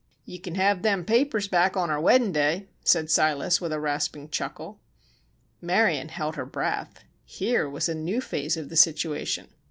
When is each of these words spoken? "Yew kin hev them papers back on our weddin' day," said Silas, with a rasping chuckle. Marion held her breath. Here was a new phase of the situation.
"Yew 0.25 0.39
kin 0.39 0.55
hev 0.55 0.81
them 0.81 1.05
papers 1.05 1.47
back 1.47 1.77
on 1.77 1.91
our 1.91 2.01
weddin' 2.01 2.31
day," 2.31 2.65
said 2.83 3.11
Silas, 3.11 3.61
with 3.61 3.71
a 3.71 3.79
rasping 3.79 4.29
chuckle. 4.29 4.79
Marion 5.61 6.09
held 6.09 6.35
her 6.37 6.43
breath. 6.47 7.03
Here 7.23 7.69
was 7.69 7.87
a 7.87 7.93
new 7.93 8.19
phase 8.19 8.57
of 8.57 8.69
the 8.69 8.75
situation. 8.77 9.49